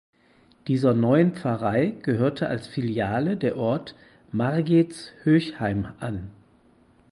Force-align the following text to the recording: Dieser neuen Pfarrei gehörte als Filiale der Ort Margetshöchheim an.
Dieser 0.67 0.95
neuen 0.95 1.33
Pfarrei 1.35 1.93
gehörte 2.01 2.47
als 2.47 2.65
Filiale 2.65 3.37
der 3.37 3.55
Ort 3.55 3.93
Margetshöchheim 4.31 5.89
an. 5.99 6.31